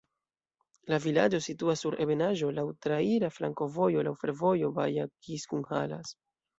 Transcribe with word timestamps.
La 0.91 0.97
vilaĝo 1.03 1.39
situas 1.49 1.83
sur 1.85 1.99
ebenaĵo, 2.07 2.51
laŭ 2.61 2.65
traira 2.87 3.31
flankovojo, 3.39 4.09
laŭ 4.11 4.19
fervojo 4.27 4.75
Baja-Kiskunhalas. 4.83 6.21